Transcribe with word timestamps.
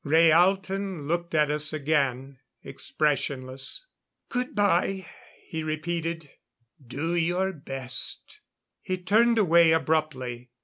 Rhaalton 0.03 1.03
looked 1.05 1.35
at 1.35 1.51
us 1.51 1.73
again, 1.73 2.39
expressionless. 2.63 3.85
"Good 4.29 4.55
by," 4.55 5.05
he 5.45 5.61
repeated. 5.61 6.27
"Do 6.83 7.13
your 7.13 7.53
best." 7.53 8.39
He 8.81 8.97
turned 8.97 9.37
away 9.37 9.73
abruptly. 9.73 10.49